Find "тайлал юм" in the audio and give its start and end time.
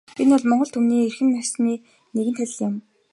2.37-2.75